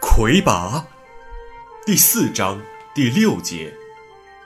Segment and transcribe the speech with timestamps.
[0.00, 0.86] 魁拔，
[1.86, 2.60] 第四章
[2.94, 3.72] 第六节，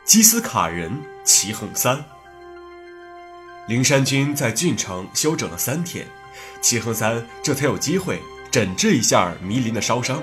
[0.04, 2.04] 基斯卡人齐衡三。
[3.66, 6.06] 灵山军在郡城休整了三天，
[6.60, 10.22] 齐衡三这才有机会诊治一下迷林的烧伤。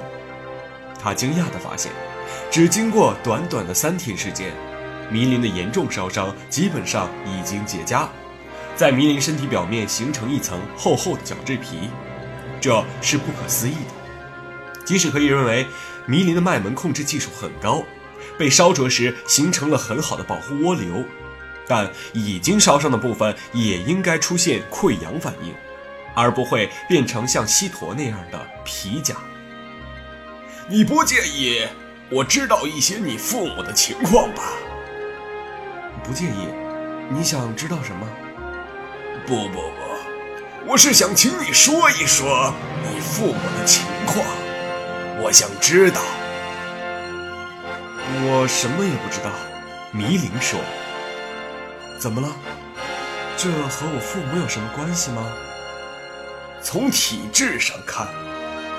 [0.97, 1.91] 他惊讶地发现，
[2.49, 4.53] 只经过短短的三天时间，
[5.11, 8.07] 迷林的严重烧伤基本上已经结痂，
[8.77, 11.89] 在迷林身体表面形成一层厚厚的角质皮，
[12.61, 14.02] 这是不可思议的。
[14.85, 15.65] 即使可以认为
[16.05, 17.83] 迷林的脉门控制技术很高，
[18.37, 21.03] 被烧灼时形成了很好的保护涡流，
[21.67, 25.53] 但已经烧伤的部分也应该出现溃疡反应，
[26.15, 29.15] 而不会变成像西陀那样的皮甲。
[30.67, 31.61] 你不介意
[32.09, 34.43] 我知道一些你父母的情况吧？
[36.03, 36.47] 不介意。
[37.09, 38.07] 你想知道什么？
[39.27, 44.42] 不不不，我是想请你说一说你父母的情况。
[45.21, 46.01] 我想知道，
[48.25, 49.29] 我什么也不知道。
[49.91, 50.59] 迷灵说
[51.99, 52.27] ：“怎么了？
[53.37, 55.23] 这和我父母有什么关系吗？”
[56.61, 58.07] 从体质上看，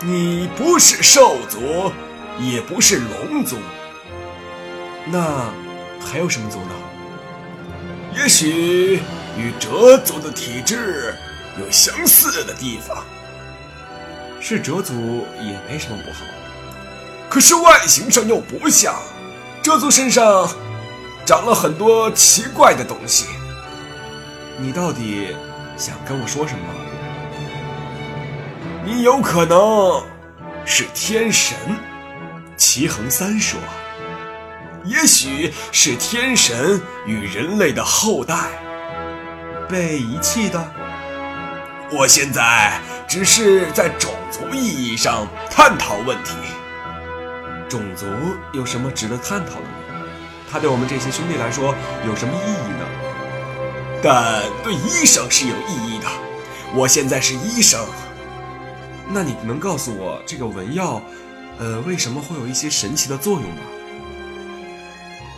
[0.03, 1.93] 你不是兽族，
[2.39, 3.59] 也不是龙族，
[5.07, 5.53] 那
[6.01, 6.71] 还有什么族呢？
[8.17, 9.01] 也许
[9.37, 11.15] 与哲族的体质
[11.61, 13.05] 有相似的地方。
[14.47, 16.21] 是蛇族也没什么不好，
[17.31, 18.95] 可是外形上又不像。
[19.63, 20.47] 蛇族身上
[21.25, 23.25] 长了很多奇怪的东西。
[24.59, 25.35] 你到底
[25.79, 26.61] 想跟我说什么？
[28.85, 30.05] 你有可能
[30.67, 31.57] 是天神，
[32.55, 33.59] 齐衡三说。
[34.85, 38.37] 也许是天神与人类的后代
[39.71, 40.63] 被遗弃的。
[41.91, 46.33] 我现在只是在种族意义上探讨问题。
[47.69, 48.07] 种族
[48.53, 50.07] 有什么值得探讨的呢？
[50.51, 51.75] 它对我们这些兄弟来说
[52.07, 52.87] 有什么意义呢？
[54.03, 56.07] 但对医生是有意义的。
[56.75, 57.85] 我现在是医生。
[59.09, 61.03] 那你能告诉我这个文药，
[61.59, 63.63] 呃，为什么会有一些神奇的作用吗？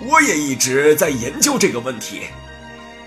[0.08, 2.22] 我也一直在研究这个问题。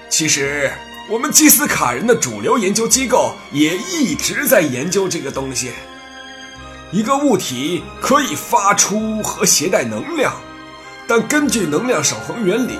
[0.10, 0.72] 其实。
[1.10, 5.72] 我们基斯卡人的主流研究机构也一直在研究这个东西。
[6.92, 10.40] 一个物体可以发出和携带能量，
[11.08, 12.78] 但根据能量守恒原理，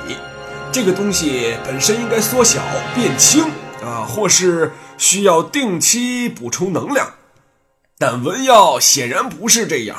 [0.72, 2.62] 这个东西本身应该缩小
[2.94, 3.46] 变轻
[3.84, 7.12] 啊，或是需要定期补充能量。
[7.98, 9.98] 但文耀显然不是这样。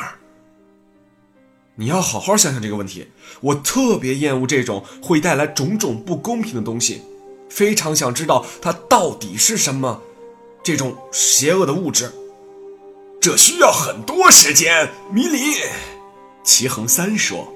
[1.75, 3.09] 你要好好想想这个问题。
[3.41, 7.03] 我特别厌恶这种会带来种种不公平的东西。
[7.51, 10.01] 非常想知道它到底是什么，
[10.63, 12.11] 这种邪恶的物质。
[13.21, 14.89] 这需要很多时间。
[15.13, 15.39] 迷离，
[16.43, 17.53] 齐衡三说：“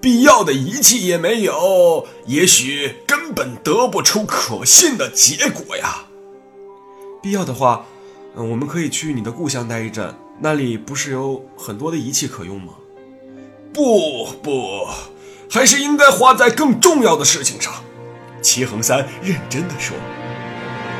[0.00, 6.06] 必要的仪器也没有，也许根本得不出可信的结果呀。
[7.20, 7.84] 必要的话，
[8.36, 12.72] 嗯，我们可以去你的故乡待一阵，那里不是有很多的仪器可用吗？
[13.74, 14.86] 不不，
[15.50, 17.74] 还是应该花在更重要的事情上。”
[18.42, 19.96] 齐恒三认真的说：“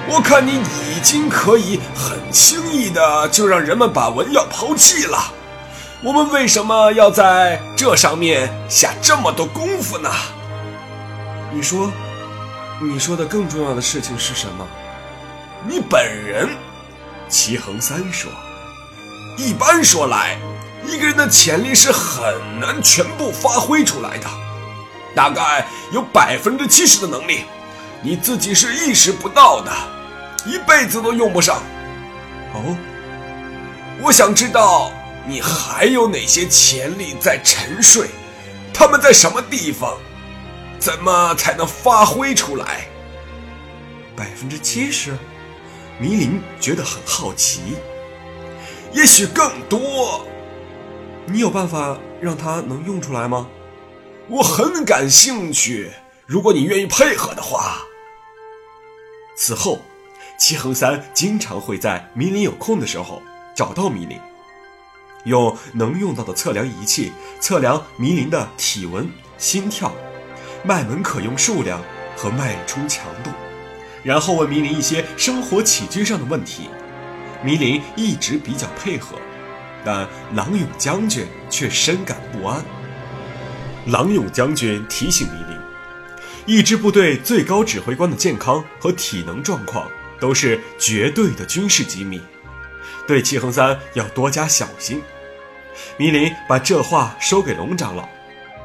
[0.08, 5.32] 我看你已经可以很轻易的就让人们把文耀抛弃了，
[6.02, 10.10] 我们为什么要在这上面下这么多功夫呢？”
[11.52, 11.90] 你说，
[12.80, 14.66] 你说的更重要的事情是什么？
[15.66, 16.48] 你本人。
[17.28, 18.30] 齐恒三说
[19.36, 20.38] ：“一般说来，
[20.86, 24.26] 一个人的潜力是很难全部发挥出来的。”
[25.18, 27.40] 大概有百分之七十的能力，
[28.02, 29.72] 你自己是意识不到的，
[30.46, 31.56] 一辈子都用不上。
[32.54, 32.76] 哦，
[34.00, 34.92] 我想知道
[35.26, 38.06] 你还有哪些潜力在沉睡，
[38.72, 39.98] 他们在什么地方，
[40.78, 42.86] 怎么才能发挥出来？
[44.14, 45.18] 百分之七十，
[45.98, 47.76] 迷林觉得很好奇，
[48.92, 50.24] 也许更多。
[51.26, 53.48] 你有办法让他能用出来吗？
[54.30, 55.90] 我很感兴趣，
[56.26, 57.82] 如果你愿意配合的话。
[59.34, 59.80] 此后，
[60.38, 63.22] 齐衡三经常会在迷林有空的时候
[63.56, 64.20] 找到迷林，
[65.24, 67.10] 用能用到的测量仪器
[67.40, 69.94] 测量迷林的体温、心跳、
[70.62, 71.82] 脉门可用数量
[72.14, 73.30] 和脉冲强度，
[74.02, 76.68] 然后问迷林一些生活起居上的问题。
[77.42, 79.16] 迷林一直比较配合，
[79.86, 82.62] 但郎勇将军却深感不安。
[83.88, 89.88] 郎勇将军提醒迷林，一支部队最高指挥官的健康和体能状况
[90.20, 92.20] 都是绝对的军事机密，
[93.06, 95.00] 对齐恒三要多加小心。
[95.96, 98.06] 米林把这话说给龙长老，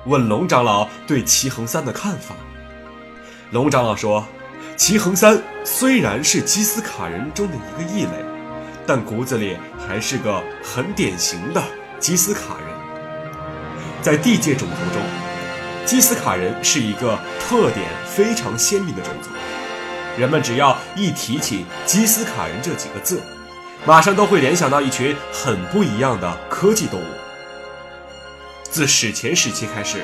[0.05, 2.35] 问龙长老对齐恒三的看法。
[3.51, 4.27] 龙长老说
[4.75, 8.25] ：“齐恒三虽然是基斯卡人中的一个异类，
[8.85, 9.55] 但骨子里
[9.87, 11.63] 还是个很典型的
[11.97, 12.72] 基斯卡人。
[14.03, 15.01] 在地界种族中，
[15.85, 19.29] 基斯卡人是一个特点非常鲜明的种族。
[20.19, 23.21] 人们只要一提起基斯卡人这几个字，
[23.85, 27.05] 马上都会联想到一群很不一样的科技动物。
[28.63, 30.03] 自史前时期开始。”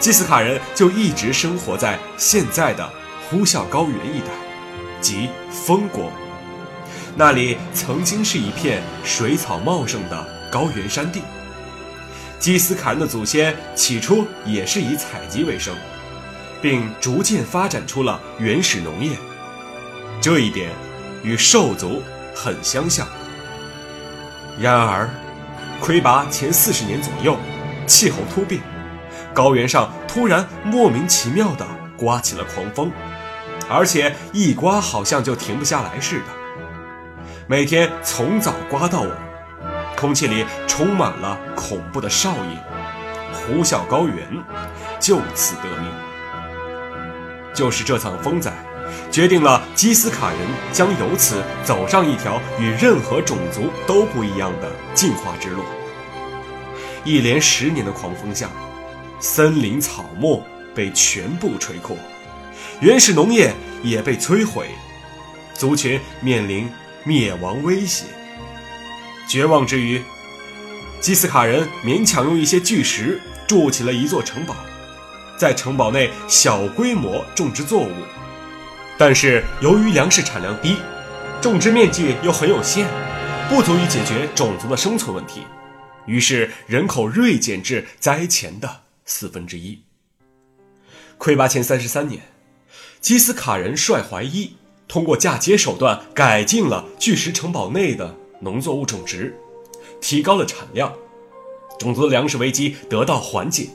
[0.00, 2.88] 基斯卡人就一直生活在现在的
[3.28, 4.26] 呼啸高原一带，
[5.00, 6.10] 即风国。
[7.14, 11.22] 那里曾经是一片水草茂盛的高原山地。
[12.46, 15.74] 基斯卡人的祖先起初也是以采集为生，
[16.62, 19.16] 并逐渐发展出了原始农业。
[20.20, 20.70] 这一点
[21.24, 22.00] 与兽族
[22.36, 23.04] 很相像。
[24.60, 25.10] 然而，
[25.80, 27.36] 魁拔前四十年左右，
[27.84, 28.62] 气候突变。
[29.34, 31.66] 高原上突然莫名其妙地
[31.96, 32.92] 刮起了狂风，
[33.68, 36.26] 而且一刮好像就停不下来似的。
[37.48, 39.10] 每天从早刮到晚，
[39.96, 42.58] 空气里充满了恐怖的哨音，
[43.32, 44.28] 呼啸高原
[45.00, 45.90] 就此得名。
[47.54, 48.52] 就是这场风灾，
[49.10, 50.38] 决定了基斯卡人
[50.72, 55.62] 将由此走上一条与任何种族都不一样的进化之路。
[57.04, 58.48] 一连十年的狂风下。
[59.18, 60.44] 森林草木
[60.74, 61.96] 被全部吹枯，
[62.80, 63.50] 原始农业
[63.82, 64.68] 也被摧毁，
[65.54, 66.70] 族群面临
[67.02, 68.04] 灭亡威胁。
[69.28, 70.00] 绝望之余，
[71.00, 74.54] 基斯卡人勉强用一些巨石筑起了一座城堡，
[75.36, 77.90] 在城堡内小规模种植作物。
[78.96, 80.76] 但是由于粮食产量低，
[81.42, 82.86] 种植面积又很有限，
[83.48, 85.42] 不足以解决种族的生存问题，
[86.06, 88.82] 于是人口锐减至灾前的。
[89.04, 89.82] 四分之一。
[91.18, 92.22] 魁拔前三十三年，
[93.00, 94.56] 基斯卡人率怀伊
[94.88, 99.34] 通过嫁接手段改进了巨石城堡内的农作物种植，
[100.00, 100.92] 提高了产量，
[101.78, 103.68] 种族的粮食危机得到缓解。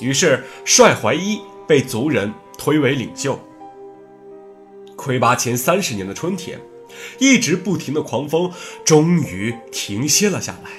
[0.00, 3.38] 于是，帅怀一被族人推为领袖。
[4.96, 6.60] 魁拔前三十年的春天，
[7.18, 8.50] 一直不停的狂风
[8.84, 10.70] 终于停歇了下来，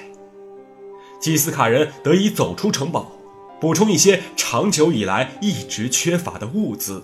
[1.20, 3.12] 基斯卡人得以走出城堡。
[3.58, 7.02] 补充一些长久以来一直缺乏的物资。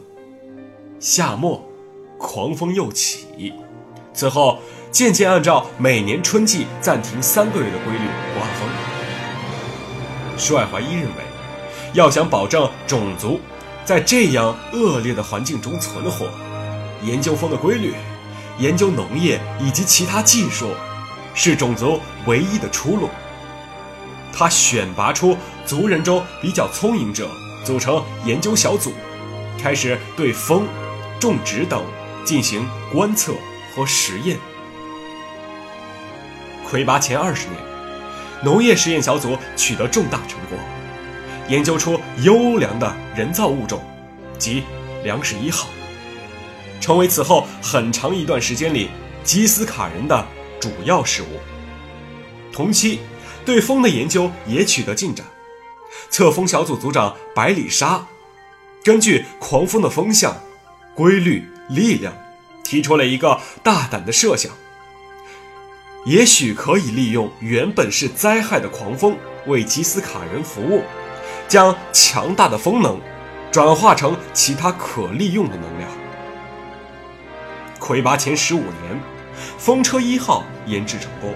[1.00, 1.66] 夏末，
[2.18, 3.54] 狂风又起，
[4.12, 4.58] 此后
[4.92, 8.68] 渐渐按照每年春季暂停三个月的规律刮风。
[10.36, 11.24] 帅怀一认为，
[11.94, 13.40] 要想保证种族
[13.86, 16.28] 在这样恶劣的环境中存活，
[17.02, 17.94] 研究风的规律，
[18.58, 20.68] 研究农业以及其他技术，
[21.32, 23.08] 是种族唯一的出路。
[24.30, 25.34] 他选拔出
[25.64, 27.30] 族人中比较聪颖者，
[27.64, 28.92] 组成研究小组，
[29.58, 30.66] 开始对风、
[31.18, 31.82] 种植等
[32.26, 33.32] 进行观测
[33.74, 34.36] 和实验。
[36.72, 37.60] 魁拔前二十年，
[38.42, 40.58] 农业实验小组取得重大成果，
[41.46, 43.84] 研究出优良的人造物种，
[44.38, 44.62] 即
[45.04, 45.68] 粮食一号，
[46.80, 48.88] 成为此后很长一段时间里
[49.22, 50.26] 基斯卡人的
[50.58, 51.38] 主要食物。
[52.50, 53.00] 同期。
[53.44, 55.26] 对风的研究也取得进展。
[56.08, 58.06] 测风小组组长百里沙
[58.84, 60.40] 根据狂风的风向、
[60.94, 62.14] 规律、力量，
[62.62, 64.52] 提出了一个大胆的设想：
[66.04, 69.16] 也许可以利用原本是灾害的狂风
[69.46, 70.82] 为吉斯卡人服务，
[71.46, 73.00] 将强大的风能
[73.50, 75.88] 转化成其他可利用的能量。
[77.78, 79.00] 魁拔前十五年，
[79.58, 81.34] 风车一号研制成功，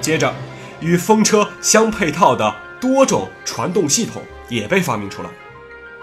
[0.00, 0.34] 接着。
[0.80, 5.30] 与风车相配套的多种传动系统也被发明出来。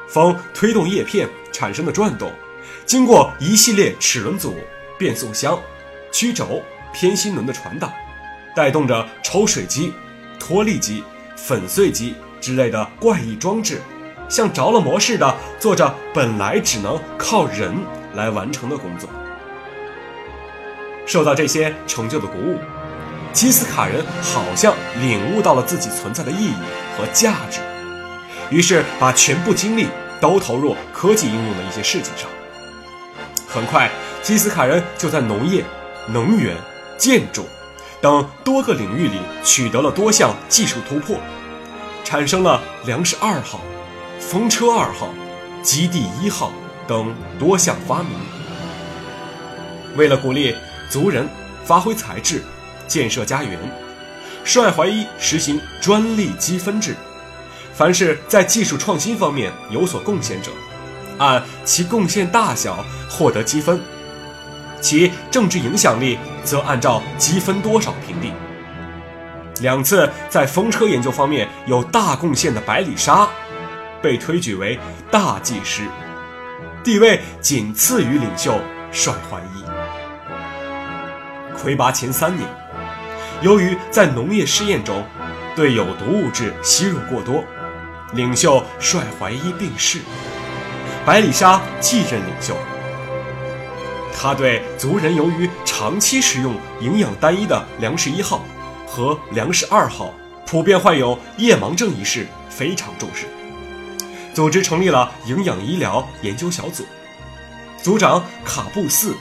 [0.10, 2.30] 风推动叶片产生的转动，
[2.86, 4.54] 经过一系列齿轮组、
[4.98, 5.58] 变速箱、
[6.12, 6.62] 曲轴、
[6.96, 7.94] 偏心轮的传导，
[8.56, 9.92] 带动着抽水机、
[10.40, 11.04] 脱粒机、
[11.36, 13.82] 粉碎机之类的怪异装置，
[14.30, 17.76] 像着了魔似的做着本来只能靠人
[18.14, 19.10] 来完成的工作。
[21.06, 22.58] 受到这些成就的鼓舞。
[23.34, 26.56] 基斯卡人好像领悟到了自己存在的意义
[26.98, 27.60] 和价值，
[28.50, 29.90] 于是把全部精力
[30.22, 32.30] 都投入科技应用的一些事情上。
[33.46, 33.92] 很快，
[34.24, 35.66] 基斯卡人就在农业、
[36.08, 36.56] 能源、
[36.98, 37.46] 建筑
[38.02, 41.18] 等多个领域里取得了多项技术突破，
[42.04, 43.62] 产生了粮食二号、
[44.20, 45.10] 风车二号、
[45.64, 46.52] 基地一号
[46.88, 48.12] 等多项发明。
[49.96, 50.56] 为了鼓励
[50.90, 51.28] 族人
[51.64, 52.44] 发挥才智，
[52.88, 53.58] 建设家园，
[54.44, 56.96] 率怀一实行专利积分制，
[57.74, 60.52] 凡是在技术创新方面有所贡献者，
[61.18, 63.82] 按其贡献大小获得积分，
[64.86, 68.32] 其政治影响力则按照积分多少评定。
[69.62, 73.28] 两次在风车研究方面有大贡献的百里沙，
[74.00, 74.78] 被推举为
[75.10, 75.82] 大技师，
[76.84, 78.62] 地位仅次于领袖
[78.92, 79.64] 帅怀一。
[81.60, 82.48] 魁拔前三年，
[83.42, 85.04] 由于在农业试验中
[85.56, 87.44] 对有毒物质吸入过多，
[88.14, 90.02] 领袖帅怀一病逝，
[91.04, 92.56] 百里沙继任领袖。
[94.18, 98.44] 他对族人由于长期食用营养单一的粮食一号。
[98.88, 100.14] 和粮食二号
[100.46, 103.26] 普遍患有夜盲症一事非常重视，
[104.34, 106.86] 组织成立了营养医疗研究小组。
[107.82, 109.14] 组长卡布斯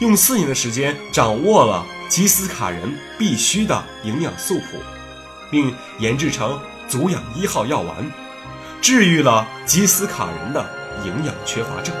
[0.00, 4.78] 用四年的时间掌握了基斯卡人必须的营养素谱，
[5.50, 7.96] 并研制成足氧一号药丸，
[8.80, 10.64] 治愈了基斯卡人的
[11.04, 11.94] 营养缺乏症。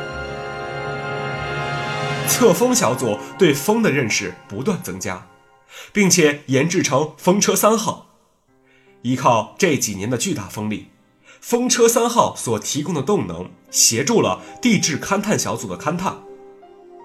[2.30, 5.26] 测风小组对风的认识不断增加。
[5.92, 8.08] 并且研制成风车三号，
[9.02, 10.88] 依靠这几年的巨大风力，
[11.40, 16.22] 风车三号所提供的动能协助了地质勘探小组的勘探，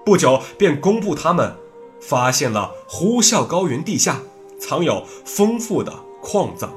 [0.04, 1.56] 不久便公布他们
[2.00, 4.20] 发现了呼啸高原地下
[4.58, 6.74] 藏有丰富的矿藏。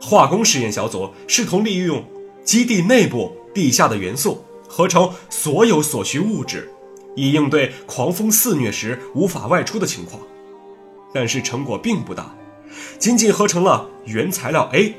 [0.00, 2.04] 化工实验小组试图利用
[2.44, 4.44] 基地内部地下的元素
[4.74, 6.68] 合成所有所需物质。
[7.14, 10.20] 以应对狂风肆虐时无法外出的情况，
[11.12, 12.34] 但是成果并不大，
[12.98, 14.92] 仅仅合成了原材料 A、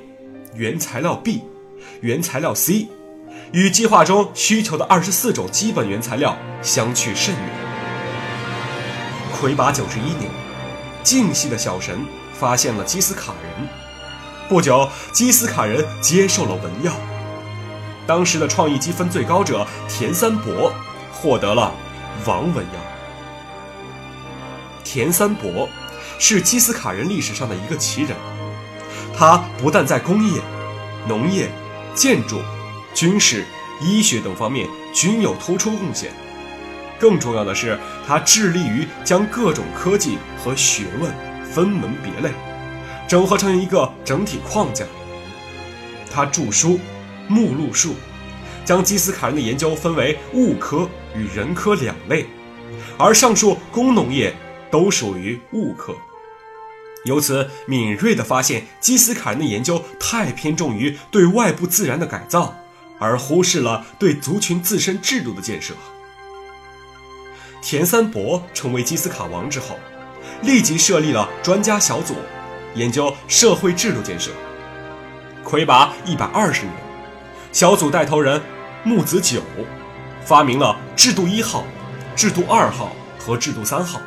[0.53, 1.43] 原材料 B、
[1.99, 2.87] 原材料 C，
[3.51, 7.49] 与计划中需求的二十四种基本原材料相去甚远。
[9.33, 10.31] 魁拔九十一年，
[11.03, 11.99] 静系的小神
[12.33, 13.67] 发现了基斯卡人，
[14.47, 16.93] 不久，基斯卡人接受了文药。
[18.07, 20.73] 当时的创意积分最高者田三伯
[21.11, 21.73] 获得了。
[22.25, 22.79] 王文耀，
[24.85, 25.67] 田三伯
[26.17, 28.15] 是基斯卡人历史上的一个奇人。
[29.17, 30.41] 他不但在工业、
[31.07, 31.49] 农业、
[31.93, 32.39] 建筑、
[32.93, 33.45] 军事、
[33.81, 36.11] 医学等方面均有突出贡献，
[36.97, 42.33] 更重要的是，他致力于将各种科技和学问分门别类，
[43.07, 44.85] 整合成一个整体框架。
[46.09, 46.69] 他著书
[47.27, 47.91] 《目录术》。
[48.65, 52.25] 将基斯卡人的研究分为物科与人科两类，
[52.97, 54.35] 而上述工农业
[54.71, 55.95] 都属于物科。
[57.03, 62.55] 由此敏锐地发现，基斯卡人的研究太偏重于对外部自然的改造，
[62.97, 65.75] 而忽视了对族群自身制度的建设。
[67.61, 69.77] 田三伯成为基斯卡王之后，
[70.41, 72.15] 立即设立了专家小组，
[72.73, 74.31] 研究社会制度建设。
[75.43, 76.73] 魁拔一百二十年，
[77.55, 78.41] 小组带头人。
[78.83, 79.41] 木子久
[80.25, 81.63] 发明了制度一号、
[82.13, 84.01] 制度二号和制度三号，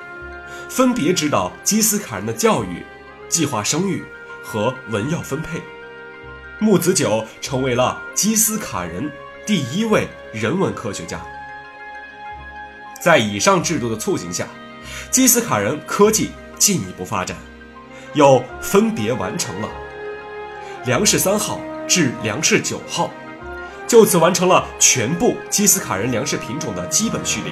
[0.69, 2.85] 分别指导基斯卡人的教育、
[3.27, 4.05] 计划生育
[4.45, 5.63] 和文药分配。
[6.59, 9.11] 木子久成为了基斯卡人
[9.47, 11.19] 第一位人文科学家。
[13.01, 14.47] 在以上制度的促进下，
[15.11, 17.35] 基斯卡人科技进一步发展，
[18.13, 19.69] 又分别完成了
[20.85, 23.11] 粮食三号至粮食九号。
[23.89, 27.51] 就此完成了全部基斯卡人粮食品种的基本序列：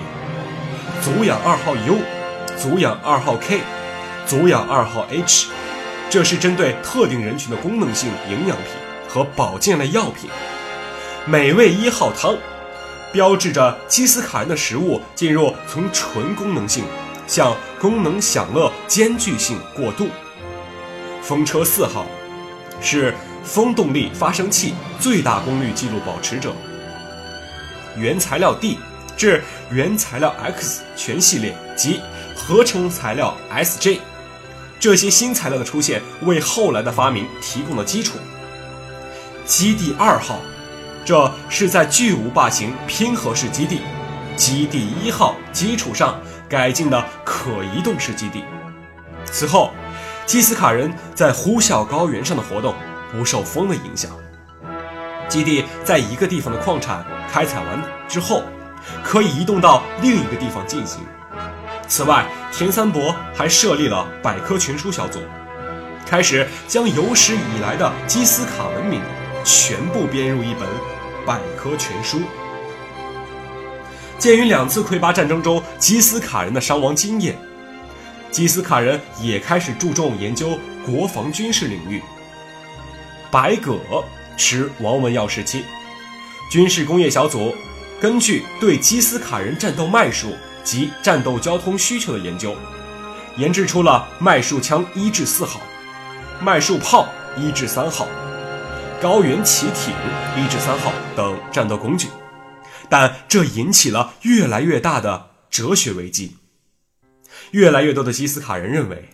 [1.02, 1.98] 足氧二号 U、
[2.58, 3.60] 足氧二号 K、
[4.26, 5.48] 足氧二号 H。
[6.10, 8.66] 这是针对特定人群的功能性营养品
[9.08, 10.28] 和保健类药品。
[11.24, 12.36] 美味一号汤，
[13.12, 16.84] 标志着基斯卡人的食物进入从纯功能性
[17.26, 20.08] 向功能享乐兼具性过渡。
[21.22, 22.06] 风车四号，
[22.82, 23.14] 是。
[23.46, 26.52] 风动力发生器最大功率记录保持者，
[27.96, 28.78] 原材料 D
[29.16, 32.00] 至原材料 X 全系列及
[32.34, 34.00] 合成材料 SJ，
[34.80, 38.18] 这些新材料的出现为后来的发明提供了基础。
[39.44, 40.40] 基地二号，
[41.04, 43.80] 这是在巨无霸型拼合式基地
[44.34, 48.42] 基地一号基础上改进的可移动式基地。
[49.24, 49.70] 此后，
[50.26, 52.74] 基斯卡人在呼啸高原上的活动。
[53.12, 54.10] 不受风的影响，
[55.28, 58.42] 基地在一个地方的矿产开采完之后，
[59.02, 61.00] 可以移动到另一个地方进行。
[61.88, 65.20] 此外，田三伯还设立了百科全书小组，
[66.04, 69.00] 开始将有史以来的基斯卡文明
[69.44, 70.68] 全部编入一本
[71.24, 72.20] 百科全书。
[74.18, 77.36] 鉴于两次魁拔战争中基斯卡人的伤亡经验，
[78.30, 82.02] 基斯卡人也开始注重研究国防军事领域。
[83.30, 83.78] 白葛
[84.36, 85.64] 持王文耀时期，
[86.50, 87.54] 军事工业小组
[88.00, 92.54] 根据对基斯卡人战斗脉术及战斗交通需求的研究，
[93.36, 95.60] 研制出了脉术枪一至四号、
[96.40, 98.06] 脉术炮一至三号、
[99.00, 99.94] 高原骑艇
[100.36, 102.08] 一至三号等战斗工具，
[102.88, 106.36] 但这引起了越来越大的哲学危机。
[107.52, 109.10] 越来越多的基斯卡人认为，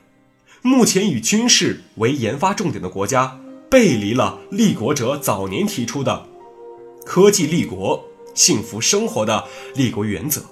[0.62, 3.38] 目前以军事为研发重点的国家
[3.72, 6.26] 背离了立国者早年提出的
[7.06, 10.42] “科技立国、幸福生活”的立国原则。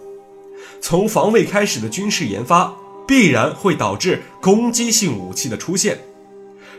[0.80, 2.74] 从防卫开始的军事研发
[3.06, 6.00] 必然会导致攻击性武器的出现，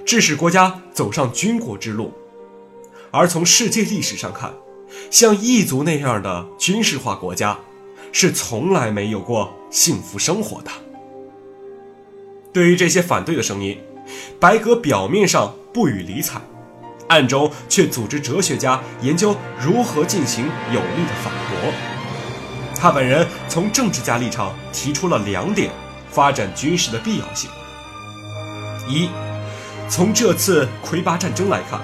[0.04, 2.12] 致使国家走上军国之路。
[3.12, 4.52] 而从世界历史上看，
[5.12, 7.60] 像异族那样的军事化国家，
[8.12, 10.72] 是从来没有过幸福生活的。
[12.52, 13.78] 对于这些反对的声音，
[14.40, 16.42] 白格表面上不予理睬，
[17.08, 21.74] 暗中却组织哲学家研究如何进行有力的反驳。
[22.75, 25.72] 他本人从政治家立场提出了两点
[26.10, 27.50] 发展军事的必要性：
[28.88, 29.10] 一，
[29.88, 31.80] 从这次魁拔战争来看，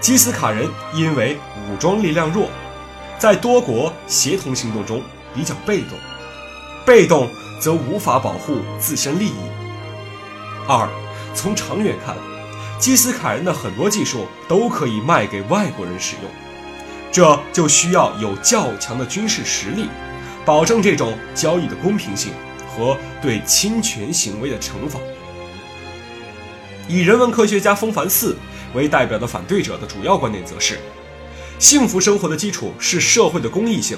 [0.00, 1.36] 基斯卡人因为
[1.68, 2.48] 武装力量弱，
[3.18, 5.02] 在多国协同行动中
[5.34, 5.90] 比较被动，
[6.86, 7.28] 被动
[7.60, 9.36] 则无法保护自身利益。
[10.66, 10.88] 二，
[11.34, 12.16] 从长远看，
[12.84, 16.30] 基斯卡人的很多技术都可以卖给外国人使用，
[17.10, 19.88] 这就需要有较强的军事实力，
[20.44, 22.34] 保证这种交易的公平性
[22.68, 25.00] 和对侵权行为的惩罚。
[26.86, 28.36] 以人文科学家风凡四
[28.74, 30.78] 为代表的反对者的主要观点则是：
[31.58, 33.96] 幸福生活的基础是社会的公益性，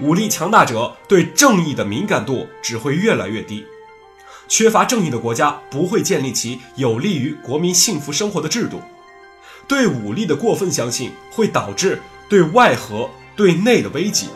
[0.00, 3.66] 武力强大者对正义的敏感度只会越来越低。
[4.50, 8.82] 缺乏正义的国家不会建立起有利于国民幸福生活的制度。
[9.68, 14.26] 对武力的过分相信会导致对外和对内的危机，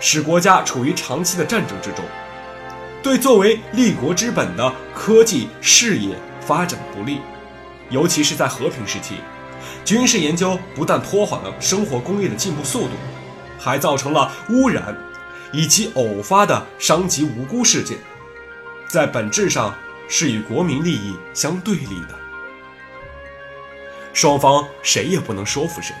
[0.00, 2.04] 使国家处于长期的战争之中。
[3.04, 7.20] 对作为立国之本的科技事业发展不利，
[7.88, 9.14] 尤其是在和平时期，
[9.84, 12.94] 军事研究不但拖缓了生活工业的进步速度，
[13.56, 14.94] 还造成了污染
[15.52, 17.96] 以及偶发的伤及无辜事件。
[18.90, 19.72] 在本质上
[20.08, 22.18] 是与国民利益相对立的，
[24.12, 25.94] 双方谁也不能说服谁。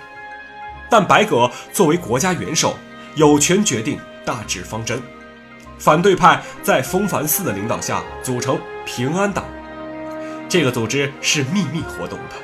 [0.90, 2.76] 但白葛作为国家元首，
[3.14, 5.00] 有权决定大致方针。
[5.78, 9.44] 反对派在风凡寺的领导下组成平安党，
[10.48, 12.34] 这个组织是秘密活动的。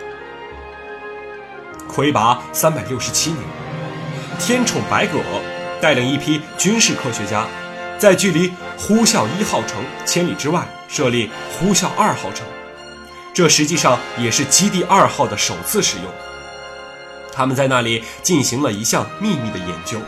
[1.88, 3.42] 魁拔三百六十七年，
[4.38, 5.18] 天宠白葛
[5.80, 7.44] 带领一批军事科学家。
[7.98, 12.46] 在距离呼啸一号城千里之外设立呼啸二号城，
[13.32, 16.06] 这实际上也是基地二号的首次使用。
[17.32, 19.98] 他们在那里进行了一项秘密的研究，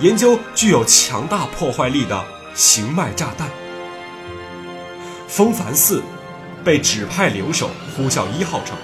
[0.00, 3.50] 研究具有强大破坏力的行脉炸弹。
[5.28, 6.02] 风凡四
[6.64, 8.76] 被指派留守呼啸一号城，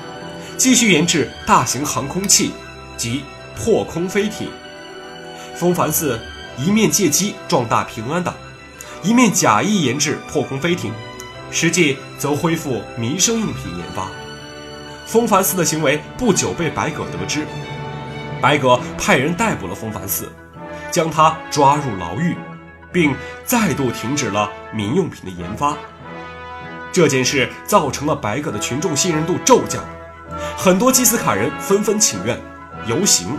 [0.59, 2.53] 继续研制大型航空器
[2.99, 3.25] 及
[3.57, 4.51] 破空飞艇。
[5.55, 6.20] 风凡四。
[6.59, 8.35] 一面借机壮大平安党，
[9.03, 10.92] 一面假意研制破空飞艇，
[11.51, 14.09] 实际则恢复民生用品研发。
[15.07, 17.47] 风凡四的行为不久被白葛得知，
[18.40, 20.33] 白葛派人逮捕了风凡四，
[20.90, 22.37] 将他抓入牢狱，
[22.92, 23.14] 并
[23.45, 25.77] 再度停止了民用品的研发。
[26.90, 29.85] 这件事造成了白葛的群众信任度骤降，
[30.57, 32.40] 很多基斯卡人纷纷请愿
[32.87, 33.37] 游行。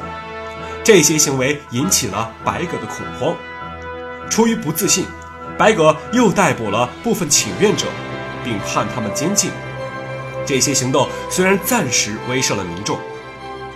[0.88, 3.36] 这些行为引起了白葛的恐慌，
[4.30, 5.04] 出于不自信，
[5.58, 7.88] 白葛又逮捕了部分请愿者，
[8.41, 9.52] 并判他们监禁。
[10.45, 12.97] 这些行动虽然暂时威慑了民众，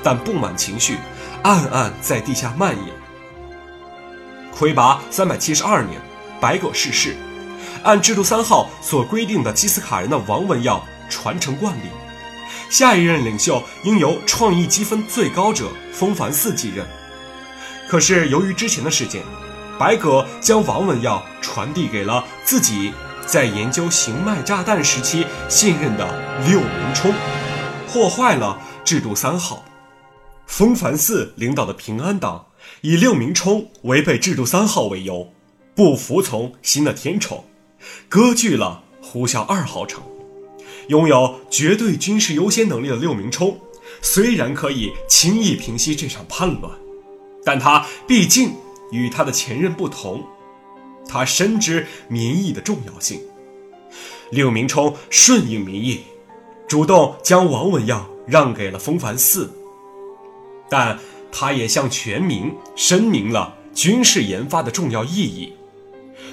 [0.02, 0.96] 但不满情绪
[1.44, 2.96] 暗暗在地下蔓延。
[4.50, 6.00] 魁拔三百七十二年，
[6.40, 7.18] 白葛逝世，
[7.84, 11.90] 按制度三号所规定的基斯卡人的王文耀传承惯例，
[12.70, 16.88] 下一任领袖应由创意积分最高者风凡四继任。
[17.92, 19.22] 可是，由于之前的事件，
[19.78, 22.94] 白葛将王文耀传递给了自己
[23.26, 26.08] 在研究行脉炸弹时期信任的
[26.48, 27.14] 六明冲，
[27.90, 29.66] 破坏了制度三号。
[30.48, 32.46] 风凡四领导的平安党
[32.80, 35.34] 以六明冲违背制度三号为由，
[35.76, 37.44] 不服从新的天宠，
[38.08, 40.02] 割据了呼啸二号城。
[40.88, 43.60] 拥有绝对军事优先能力的六明冲，
[44.02, 46.72] 虽然可以轻易平息这场叛乱。
[47.44, 48.56] 但他毕竟
[48.92, 50.24] 与他的前任不同，
[51.08, 53.22] 他深知民意的重要性。
[54.30, 56.02] 六明冲顺应民意，
[56.68, 59.52] 主动将王文耀让给了风凡四，
[60.70, 60.98] 但
[61.32, 65.54] 他也向全民声明了军事研发的重要意义。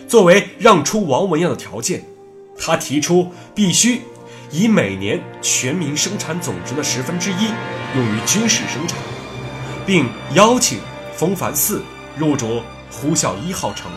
[0.06, 2.04] 作为让出王文耀的条件，
[2.56, 4.02] 他提出必须
[4.50, 7.46] 以每年全民生产总值的十分之一
[7.96, 8.98] 用于军事生产，
[9.84, 10.78] 并邀请
[11.18, 11.82] 风凡四
[12.16, 13.90] 入主呼啸一号城，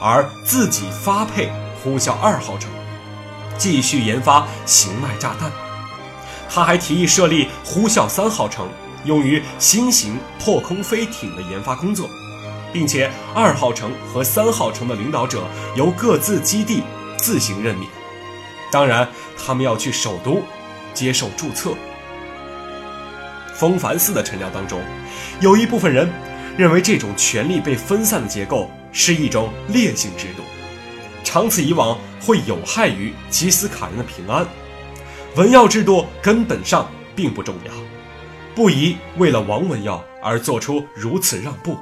[0.00, 1.52] 而自己发配
[1.84, 2.70] 呼啸二号城。
[3.58, 5.52] 继续研发行脉炸弹，
[6.48, 8.66] 他还提议设立呼啸三号城，
[9.04, 12.08] 用于新型破空飞艇的研发工作，
[12.72, 16.82] 并且二号城和三号城的领导者由各自基地
[17.18, 17.90] 自行任免，
[18.72, 20.42] 当然他们要去首都
[20.94, 21.74] 接受注册。
[23.54, 24.80] 风凡寺的臣僚当中，
[25.40, 26.10] 有一部分人
[26.56, 30.42] 认为这种权力被分散的结构是一种劣性制度。
[31.22, 34.46] 长此以往会有害于吉斯卡人的平安。
[35.34, 37.72] 文耀制度根本上并不重要，
[38.54, 41.76] 不宜为了王文耀而做出如此让步，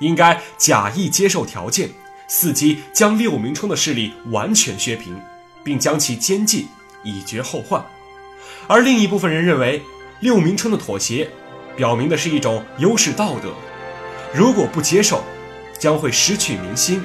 [0.00, 1.90] 应该假意接受条件，
[2.26, 5.20] 伺机将六明冲的势力完全削平，
[5.62, 6.68] 并将其监禁，
[7.04, 7.84] 以绝后患。
[8.66, 9.82] 而另一部分人认为，
[10.20, 11.28] 六明冲的妥协，
[11.76, 13.50] 表明的是一种优势道德，
[14.34, 15.22] 如果不接受，
[15.78, 17.02] 将会失去民心。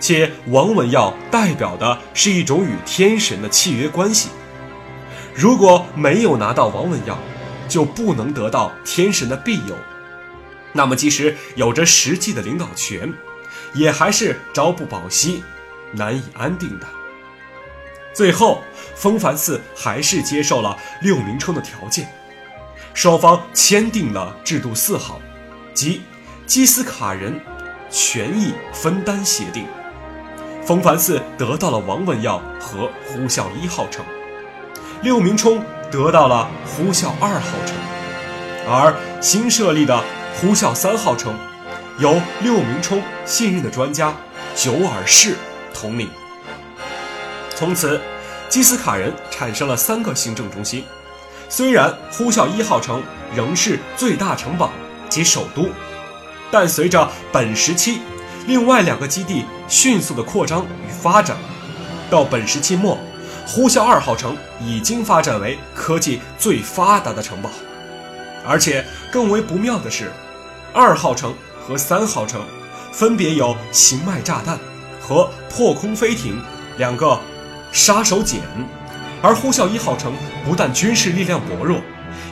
[0.00, 4.30] 且王文耀代表的是一种与天神的契约关系，
[5.32, 7.16] 如果没有拿到王文耀，
[7.68, 9.76] 就不能得到天神的庇佑，
[10.72, 13.12] 那么即使有着实际的领导权，
[13.74, 15.44] 也还是朝不保夕，
[15.92, 16.86] 难以安定的。
[18.12, 18.62] 最后，
[18.96, 22.12] 风凡寺还是接受了六明冲的条件，
[22.92, 25.20] 双方签订了制度四号，
[25.72, 26.02] 即
[26.52, 27.40] 基斯卡人
[27.90, 29.66] 权益分担协定。
[30.62, 34.04] 风凡寺得到了王文耀和呼啸一号城，
[35.00, 37.74] 六明冲得到了呼啸二号城，
[38.68, 41.34] 而新设立的呼啸三号城，
[41.98, 44.14] 由六明冲信任的专家
[44.54, 45.34] 久尔氏
[45.72, 46.10] 统领。
[47.54, 47.98] 从此，
[48.50, 50.84] 基斯卡人产生了三个行政中心。
[51.48, 53.02] 虽然呼啸一号城
[53.34, 54.70] 仍是最大城堡
[55.08, 55.70] 及首都，
[56.52, 58.00] 但随着本时期。
[58.46, 61.36] 另外两个基地迅速的扩张与发展，
[62.10, 62.98] 到本时期末，
[63.46, 67.48] 呼啸二号城已经发展为科技最发达的城堡，
[68.44, 70.10] 而且更为不妙的是，
[70.72, 71.32] 二号城
[71.64, 72.42] 和三号城
[72.90, 74.58] 分别有型脉炸弹
[75.00, 76.42] 和破空飞艇
[76.78, 77.16] 两个
[77.70, 78.40] 杀手锏，
[79.22, 80.12] 而呼啸一号城
[80.44, 81.80] 不但军事力量薄弱，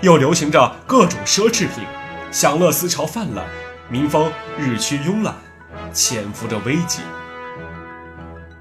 [0.03, 1.85] 又流行着各种奢侈品，
[2.33, 3.47] 享乐思潮泛滥，
[3.91, 5.35] 民风日趋慵懒。
[5.93, 7.01] 潜伏着危机。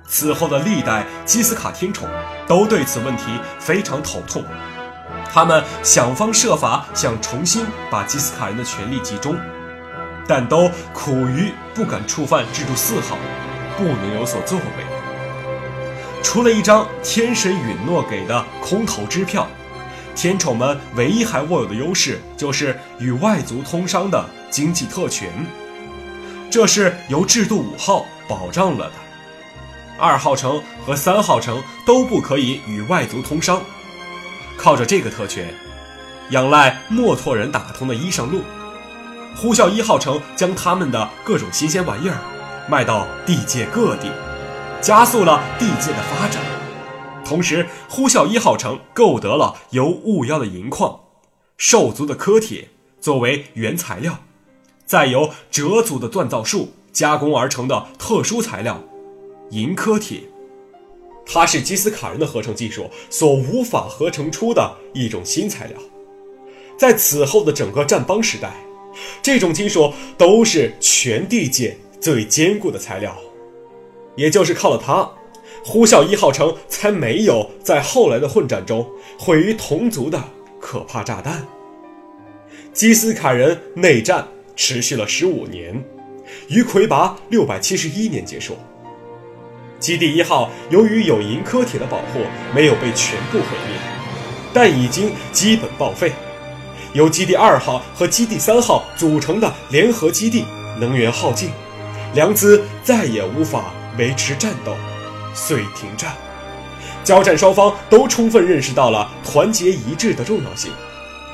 [0.07, 2.07] 此后的历代基斯卡天宠
[2.47, 3.25] 都对此问题
[3.59, 4.43] 非常头痛，
[5.31, 9.35] 他们想方设法想重新把基斯卡人的权力集中，
[10.27, 13.15] 但都苦于不敢触犯制度四号，
[13.77, 14.85] 不能有所作为。
[16.23, 19.47] 除了一张天神允诺给的空头支票，
[20.15, 25.31] 天宠们唯一还握有的优势就是与外族通商的经济特权。
[26.49, 28.93] 这是由制度五号保障了的，
[29.99, 33.61] 二号城和三号城都不可以与外族通商。
[34.57, 35.53] 靠着这个特权，
[36.31, 38.41] 仰赖墨拓人打通的衣裳路，
[39.35, 42.17] 呼啸一号城将他们的各种新鲜玩意儿
[42.67, 44.11] 卖到地界各地，
[44.81, 46.41] 加速了地界的发展。
[47.23, 50.99] 同时，呼啸一号城购得了由雾妖的银矿、
[51.57, 54.17] 兽族的科铁作为原材料。
[54.89, 58.83] 再由折组的锻造术加工而成的特殊材料——
[59.51, 60.21] 银科铁，
[61.27, 65.77] 它是基斯卡人的合成技术所无法合成出的一种新材料。
[66.75, 68.51] 在此后的整个战邦时代，
[69.21, 73.15] 这种金属都是全地界最坚固的材料。
[74.15, 75.07] 也就是靠了它，
[75.63, 80.19] 呼啸一号城才没有在后来的混战中毁于同族的
[80.59, 81.45] 可怕炸弹。
[82.73, 84.27] 基斯卡人内战。
[84.59, 85.81] 持续了十五年，
[86.49, 88.57] 于魁拔六百七十一年结束。
[89.79, 92.19] 基地一号由于有银科铁的保护，
[92.53, 93.79] 没有被全部毁灭，
[94.53, 96.11] 但已经基本报废。
[96.91, 100.43] 由基地二号和基地三号组成的联合基地
[100.77, 101.49] 能源耗尽，
[102.13, 104.75] 良资再也无法维持战斗，
[105.33, 106.13] 遂停战。
[107.05, 110.69] 交战双方都充分认识到了团结一致的重要性，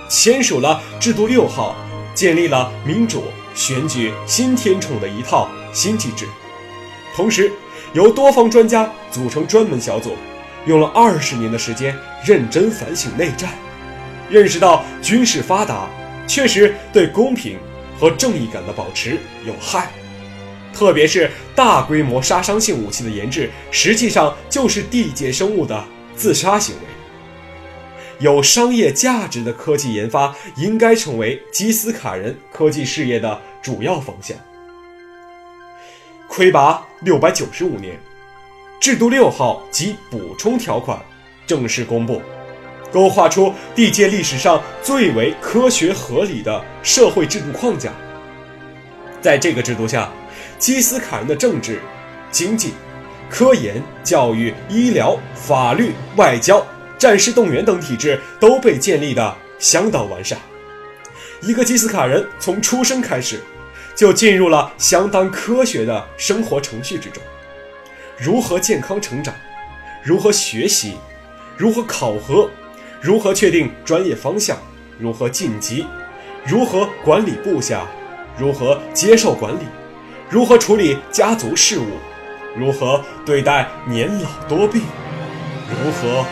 [0.07, 1.75] 签署了制度六号。
[2.15, 6.25] 建立了民主选举新天宠的一套新机制，
[7.13, 7.51] 同时
[7.93, 10.15] 由多方专家组成专门小组，
[10.65, 13.49] 用了二十年的时间认真反省内战，
[14.29, 15.89] 认识到军事发达
[16.25, 17.59] 确实对公平
[17.99, 19.91] 和正义感的保持有害，
[20.73, 25.83] 特别是大规模杀伤性武器的研制，实际上就是地界生物的
[26.15, 26.94] 自杀行为。
[28.19, 34.37] 有商业价值的科技研发应该成为基斯卡人科技事业的主要方向。
[36.27, 37.99] 魁拔六百九十五年，
[38.79, 40.99] 制度六号及补充条款
[41.45, 42.21] 正式公布，
[42.91, 47.91] 勾画出地界历史上最为科学合理的社会制度框架。
[49.21, 50.09] 在这个制度下，
[50.57, 51.81] 基斯卡人的政治、
[52.31, 52.73] 经济、
[53.29, 56.65] 科研、教育、医疗、法律、外交、
[57.05, 60.39] 战士动员等体制都被建立的相当完善。
[61.41, 63.39] 一个基斯卡人从出生开始。
[63.95, 67.23] 就进入了相当科学的生活程序之中，
[68.17, 69.33] 如何健康成长，
[70.03, 70.97] 如何学习，
[71.55, 72.49] 如何考核，
[72.99, 74.57] 如何确定专业方向，
[74.99, 75.87] 如何晋级，
[76.45, 77.87] 如何管理部下，
[78.37, 79.63] 如何接受管理，
[80.29, 81.85] 如何处理家族事务，
[82.53, 84.81] 如何对待年老多病，
[85.69, 86.25] 如何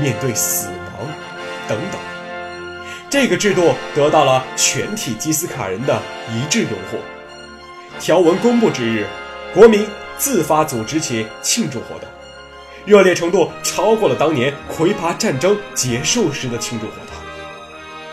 [0.00, 1.08] 面对死亡，
[1.68, 2.00] 等等。
[3.10, 6.98] 这个制度得到了全体基斯卡人的一致拥护。
[7.98, 9.06] 条文公布之日，
[9.54, 9.86] 国民
[10.18, 12.08] 自发组织起庆祝活动，
[12.84, 17.04] 热烈程度超过了当年魁拔战争结束时的庆祝活动。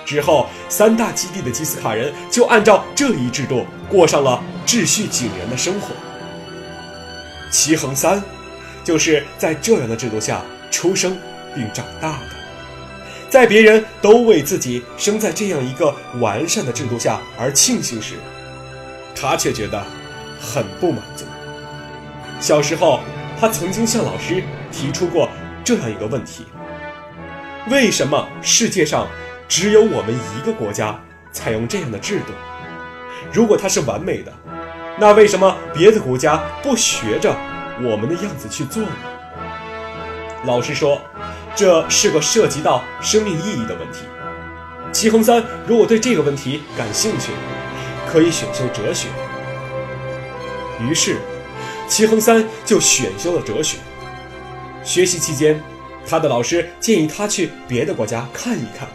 [0.05, 5.89] 之后，三大基地的基斯卡人就按照这一制度过上了秩序井然的生活。
[7.51, 8.23] 齐恒三
[8.83, 11.17] 就是在这样的制度下出生
[11.55, 12.35] 并长大的。
[13.27, 18.15] 在别人都为自己生在这样一个完善的制度下而庆幸时，
[19.15, 19.83] 他却觉得
[20.39, 21.25] 很不满足。
[22.39, 23.01] 小时候，
[23.39, 24.41] 他曾经向老师
[24.71, 25.27] 提出过
[25.65, 26.45] 这样一个问题：
[27.69, 29.07] 为什么世界上
[29.49, 30.97] 只有我们一个国家
[31.33, 32.31] 采用这样的制度？
[33.33, 34.31] 如果它是完美的，
[34.97, 37.35] 那为什么别的国家不学着
[37.81, 38.89] 我们的样子去做呢？
[40.45, 41.01] 老师说。
[41.55, 43.99] 这是个涉及到生命意义的问题。
[44.91, 47.31] 齐恒三如果对这个问题感兴趣，
[48.07, 49.07] 可以选修哲学。
[50.81, 51.17] 于是，
[51.87, 53.77] 齐恒三就选修了哲学。
[54.83, 55.61] 学习期间，
[56.07, 58.87] 他的老师建议他去别的国家看一看，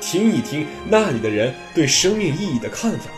[0.00, 3.10] 听一听那里的人对生命意义的看法，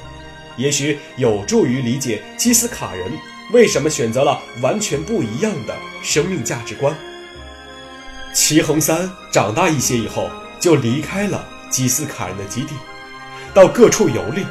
[0.56, 3.10] 也许有助于理解基斯卡人
[3.52, 6.94] 为什么选择了完全不一样的生命价值观。
[8.40, 12.68] 齐恒三长大一些以后，就离开了基斯卡人的基地，
[13.52, 14.46] 到各处游历，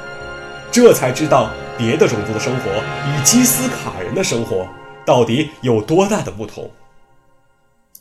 [0.69, 4.67] 这才知道别的种族的生活与基斯卡人的生活
[5.05, 6.69] 到底有多大的不同。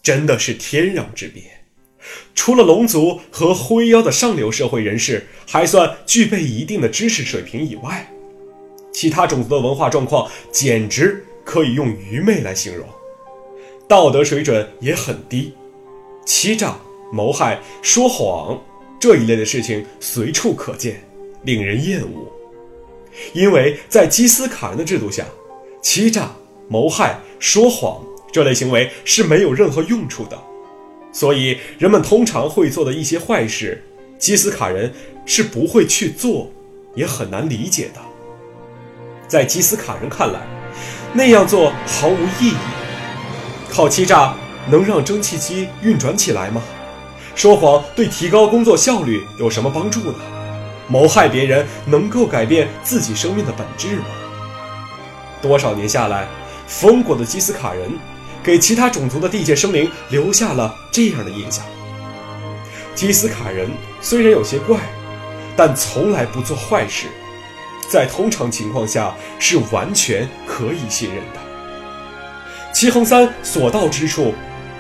[0.03, 1.45] 真的是天壤之别。
[2.35, 8.13] 除了龙族和灰妖的上流社会人士还算具备一定的知识水平以外，
[8.93, 12.85] 其他种族的文化状况简直可以用愚昧来形容，
[13.89, 15.55] 道德水准也很低。
[16.27, 16.77] 欺诈、
[17.11, 18.61] 谋害、说谎
[19.01, 21.03] 这一类的事情随处可见，
[21.45, 22.31] 令人厌恶。
[23.33, 25.25] 因为在基斯卡人的制度下，
[25.81, 26.33] 欺诈、
[26.69, 30.37] 谋害、说谎这类行为是没有任何用处的，
[31.13, 33.83] 所以人们通常会做的一些坏事，
[34.19, 34.93] 基斯卡人
[35.25, 36.51] 是不会去做，
[36.95, 38.01] 也很难理解的。
[39.29, 40.41] 在基斯卡人看来，
[41.13, 42.55] 那样做毫无意义，
[43.71, 44.37] 靠欺诈。
[44.69, 46.63] 能让蒸汽机运转起来吗？
[47.35, 50.15] 说谎对提高工作效率有什么帮助呢？
[50.89, 54.07] 谋害别人能够改变自己生命的本质吗？
[55.43, 56.27] 多少年下来，
[56.67, 57.91] 疯狂的基斯卡人
[58.43, 61.65] 给其他种族的地界生灵留下了这样的印象：
[62.95, 64.79] 基斯卡人虽然有些怪，
[65.55, 67.07] 但从来不做坏事，
[67.91, 71.41] 在通常情况下是完全可以信任的。
[72.73, 74.35] 齐恒三所到之处。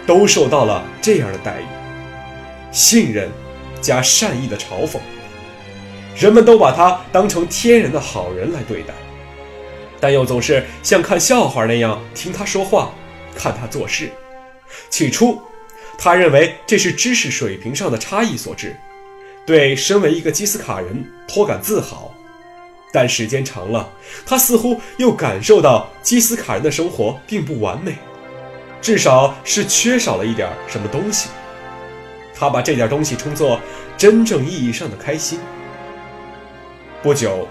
[0.06, 1.64] 都受到了这样的待遇，
[2.70, 3.28] 信任
[3.80, 4.98] 加善意的嘲讽，
[6.16, 8.94] 人们都把他当成天然的好人来对待，
[10.00, 12.92] 但又总是像看笑话那样听他说话，
[13.34, 14.10] 看他做事。
[14.88, 15.40] 起初，
[15.98, 18.76] 他认为这是知识水平上的差异所致，
[19.44, 22.12] 对身为一个基斯卡人颇感自豪。
[22.92, 23.90] 但时间长了，
[24.24, 27.98] 他似乎又感受到基斯卡人的生活并不完美。
[28.86, 31.28] 至少是缺少了一点什么东西，
[32.32, 33.60] 他把这点东西称作
[33.98, 35.40] 真正意义上的开心。
[37.02, 37.48] 不久，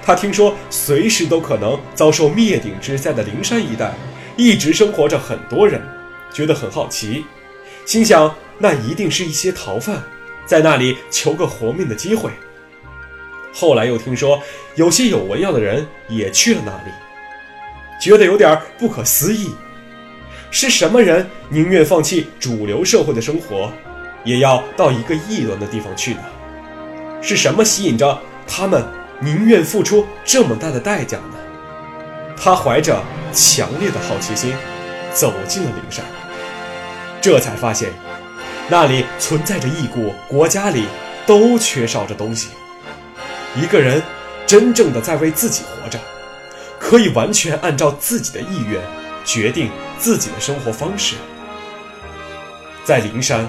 [0.00, 3.94] 他听说随时都可能遭受灭顶之灾的灵山一带，
[4.36, 5.82] 一直生活着很多人，
[6.32, 7.24] 觉得很好奇，
[7.84, 10.00] 心想那一定是一些逃犯，
[10.46, 12.30] 在那里求个活命的机会。
[13.52, 14.40] 后来又听说
[14.76, 16.92] 有些有文要的人也去了那里，
[18.00, 19.50] 觉得有点不可思议。
[20.58, 23.70] 是什么人宁愿放弃主流社会的生活，
[24.24, 26.20] 也要到一个异端的地方去呢？
[27.20, 28.82] 是什么吸引着他们
[29.20, 31.34] 宁愿付出这么大的代价呢？
[32.38, 32.98] 他怀着
[33.34, 34.54] 强烈的好奇心
[35.12, 36.02] 走进了灵山，
[37.20, 37.90] 这才发现
[38.70, 40.86] 那里存在着一股国家里
[41.26, 42.48] 都缺少着东西。
[43.60, 44.02] 一个人
[44.46, 45.98] 真正的在为自己活着，
[46.78, 48.80] 可以完全按照自己的意愿
[49.22, 51.16] 决定自己的生活方式。
[52.84, 53.46] 在灵山，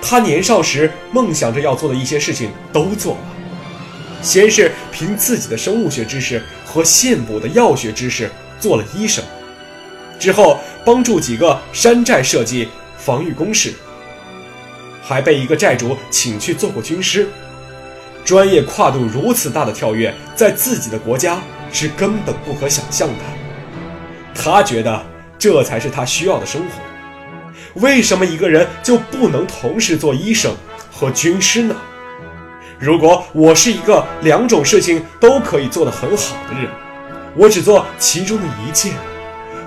[0.00, 3.20] 他年少时梦想着要做的一些事情都做了。
[4.22, 9.24] 先是凭自己的生物学知识和现补的药学知识做了医生，
[10.18, 13.74] 之后帮助几个山寨设计防御工事，
[15.02, 17.28] 还被一个寨主请去做过军师。
[18.24, 21.40] 专业跨度如此大的跳跃，在自己的国家
[21.72, 23.24] 是根本不可想象的。
[24.34, 25.00] 他觉得
[25.38, 27.80] 这才是他需要的生活。
[27.80, 30.52] 为什么一个人就不能同时做医生
[30.90, 31.76] 和军师呢？
[32.78, 36.68] 如果我是一个两种事情都可以做得很好的人，
[37.36, 38.92] 我只做其中的一件，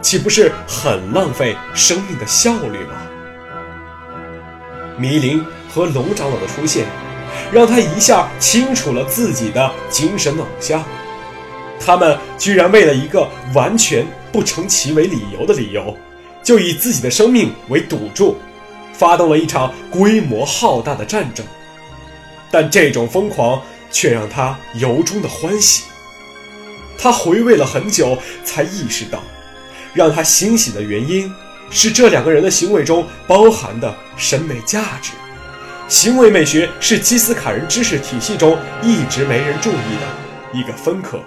[0.01, 2.93] 岂不是很浪费生命的效率吗？
[4.97, 6.85] 迷林和龙长老的出现。
[7.49, 10.83] 让他一下清楚了自己的精神偶像，
[11.79, 15.95] 他们居然为了一个完全不成其为理由的理由，
[16.43, 18.37] 就以自己的生命为赌注，
[18.93, 21.45] 发动了一场规模浩大的战争。
[22.49, 25.83] 但这种疯狂却让他由衷的欢喜。
[26.97, 29.23] 他回味了很久，才意识到，
[29.93, 31.33] 让他欣喜的原因
[31.69, 35.11] 是这两个人的行为中包含的审美价值。
[35.87, 41.19] 行为美学是基斯卡人知识体系中一直没人注意的一个分科，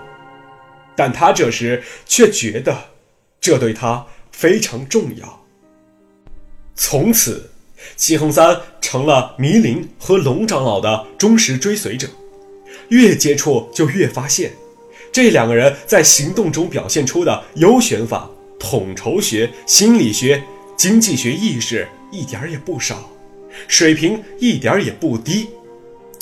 [0.95, 2.75] 但他这时却觉得
[3.45, 5.45] 这对他非常重要。
[6.75, 7.51] 从此，
[7.95, 12.09] 齐恒三成了迷林和龙长老的忠实追随者，
[12.89, 14.51] 越接触就越发现，
[15.13, 20.43] 这两个人在行动中表现出的优选法、统筹学、心理学、
[20.75, 23.11] 经济学意识一点也不少。
[23.69, 25.49] 水平一点也不低，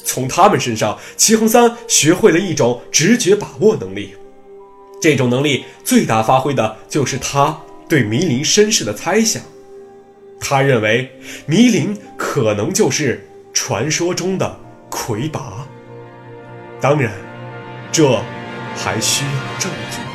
[0.02, 4.12] 从他们身上，齐恒三学会了一种直觉把握能力。
[5.02, 9.42] 这种能力最大发挥的就是他对迷林身世的猜想。
[10.40, 11.10] 他认为
[11.44, 15.66] 迷林可能就是传说中的魁拔。
[16.80, 17.12] 当然，
[17.90, 18.16] 这
[18.76, 20.11] 还需要证据。